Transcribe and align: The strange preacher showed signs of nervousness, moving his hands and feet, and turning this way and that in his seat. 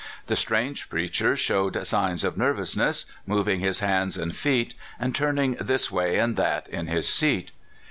The 0.25 0.35
strange 0.35 0.89
preacher 0.89 1.35
showed 1.35 1.85
signs 1.85 2.23
of 2.23 2.35
nervousness, 2.35 3.05
moving 3.27 3.59
his 3.59 3.81
hands 3.81 4.17
and 4.17 4.35
feet, 4.35 4.73
and 4.99 5.13
turning 5.13 5.57
this 5.61 5.91
way 5.91 6.17
and 6.17 6.35
that 6.37 6.67
in 6.69 6.87
his 6.87 7.07
seat. 7.07 7.51